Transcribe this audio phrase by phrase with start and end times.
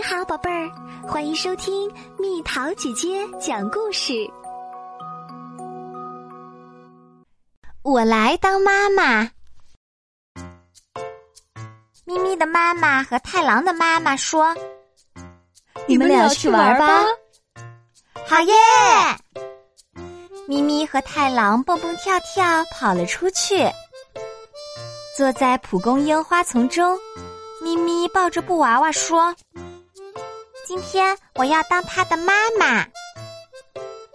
[0.00, 0.70] 你好，宝贝儿，
[1.06, 4.14] 欢迎收听蜜桃姐姐讲故事。
[7.82, 9.30] 我来当妈妈。
[12.06, 14.56] 咪咪的妈妈和太郎的妈妈说
[15.86, 17.04] ：“你们俩去玩吧。”
[18.26, 18.54] 好耶！
[20.48, 23.70] 咪咪和太郎蹦蹦跳跳跑了出去，
[25.14, 26.98] 坐在蒲公英花丛中，
[27.60, 29.36] 咪咪抱着布娃娃说。
[30.70, 32.86] 今天我要当他的妈妈。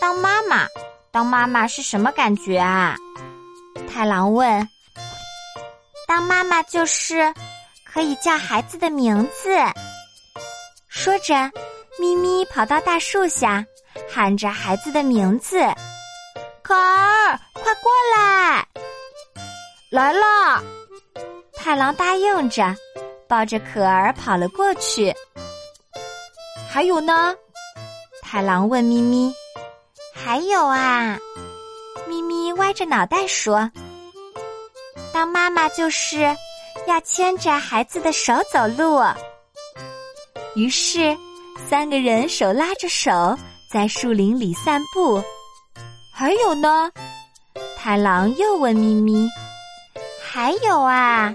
[0.00, 0.66] 当妈妈，
[1.12, 2.96] 当妈妈是什么感觉啊？
[3.88, 4.68] 太郎问。
[6.08, 7.32] 当妈妈就是
[7.86, 9.48] 可以叫孩子的名字。
[10.88, 11.32] 说着，
[12.00, 13.64] 咪咪跑到大树下，
[14.12, 15.56] 喊着孩子的名字
[16.62, 18.66] ：“可儿，快过来！”
[19.88, 20.60] 来了。
[21.54, 22.74] 太郎答应着，
[23.28, 25.14] 抱着可儿跑了过去。
[26.72, 27.34] 还有呢？
[28.22, 29.34] 太郎问咪咪
[30.14, 31.18] ：“还有啊？”
[32.06, 33.68] 咪咪歪着脑袋说
[35.12, 36.20] ：“当妈妈就是
[36.86, 39.02] 要牵着孩子的手走路。”
[40.54, 41.16] 于是，
[41.68, 43.36] 三个人手拉着手
[43.72, 45.20] 在树林里散步。
[46.14, 46.88] 还有呢？
[47.76, 49.28] 太郎又问咪咪
[50.22, 51.34] ：“还有啊？”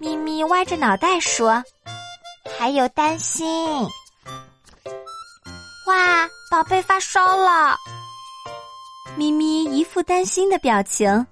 [0.00, 1.62] 咪咪歪着脑袋说
[2.58, 3.86] ：“还有担心。”
[5.90, 7.76] 哇，宝贝发烧了！
[9.16, 11.26] 咪咪一副担心的表情，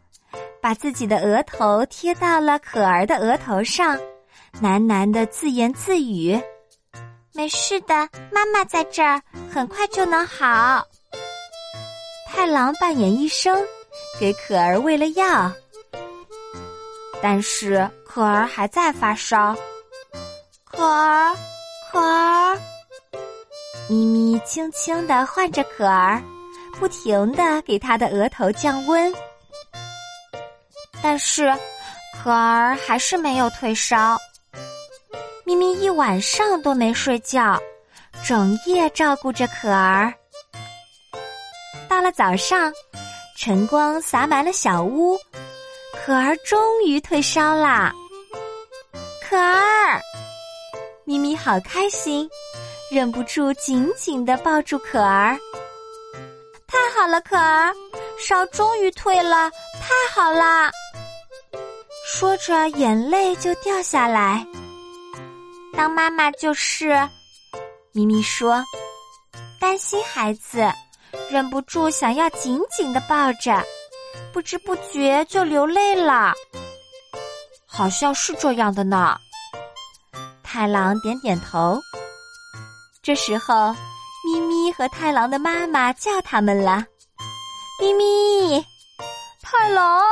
[0.60, 3.96] 把自己的额头贴到了可儿的额头上，
[4.60, 6.36] 喃喃的自言自语
[7.34, 7.94] ：“没事的，
[8.32, 9.22] 妈妈在这儿，
[9.54, 10.84] 很快就能好。”
[12.26, 13.56] 太郎扮演医生，
[14.18, 15.52] 给可儿喂了药，
[17.22, 19.54] 但是可儿还在发烧。
[20.64, 21.32] 可儿，
[21.92, 22.58] 可儿。
[23.88, 26.22] 咪咪轻轻的唤着可儿，
[26.78, 29.12] 不停的给他的额头降温，
[31.02, 31.50] 但是
[32.14, 34.18] 可儿还是没有退烧。
[35.44, 37.58] 咪咪一晚上都没睡觉，
[38.22, 40.12] 整夜照顾着可儿。
[41.88, 42.70] 到了早上，
[43.38, 45.18] 晨光洒满了小屋，
[45.94, 47.90] 可儿终于退烧啦。
[49.26, 49.98] 可儿，
[51.06, 52.28] 咪咪好开心。
[52.90, 55.38] 忍不住紧紧的抱住可儿，
[56.66, 57.70] 太好了，可儿，
[58.18, 60.70] 烧终于退了，太好了。
[62.06, 64.46] 说着，眼泪就掉下来。
[65.76, 67.06] 当妈妈就是，
[67.92, 68.64] 咪咪说，
[69.60, 70.66] 担心孩子，
[71.30, 73.62] 忍不住想要紧紧的抱着，
[74.32, 76.32] 不知不觉就流泪了。
[77.66, 79.14] 好像是这样的呢。
[80.42, 81.78] 太郎点点头。
[83.08, 83.74] 这时候，
[84.22, 86.84] 咪咪和太郎的妈妈叫他们了。
[87.80, 88.62] 咪咪，
[89.40, 90.04] 太郎，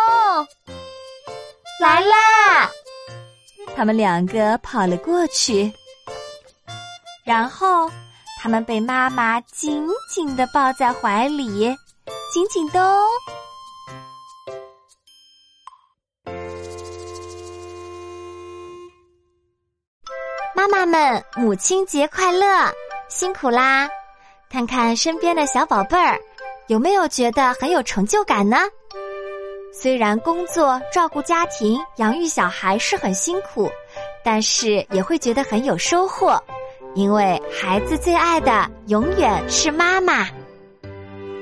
[1.78, 2.70] 来啦！
[3.76, 5.70] 他们两个跑了过去，
[7.22, 7.90] 然后
[8.40, 11.76] 他们被妈妈紧紧的抱在怀里，
[12.32, 12.98] 紧紧的。
[20.54, 22.72] 妈妈们，母亲节快乐！
[23.08, 23.88] 辛苦啦！
[24.48, 26.18] 看看身边的小宝贝儿，
[26.68, 28.58] 有没有觉得很有成就感呢？
[29.72, 33.70] 虽然工作、照顾家庭、养育小孩是很辛苦，
[34.24, 36.42] 但是也会觉得很有收获，
[36.94, 40.26] 因为孩子最爱的永远是妈妈。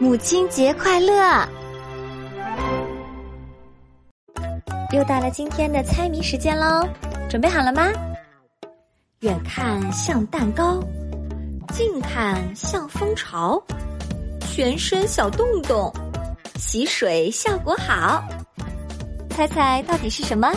[0.01, 1.49] 母亲节快乐！
[4.93, 6.87] 又到了今天的猜谜时间喽，
[7.29, 7.91] 准备好了吗？
[9.21, 10.81] 远看像蛋糕。
[11.77, 13.61] 近看像蜂巢，
[14.43, 15.93] 全身小洞洞，
[16.55, 18.23] 洗水效果好。
[19.31, 20.53] 猜猜到底是什么？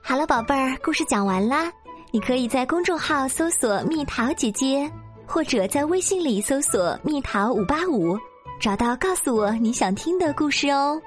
[0.00, 1.70] 好了，宝贝儿，故事讲完啦。
[2.12, 4.90] 你可以在公众号搜索“蜜桃姐姐”，
[5.28, 8.18] 或者在微信里搜索“蜜桃五八五”，
[8.58, 10.98] 找到告诉我你想听的故事哦。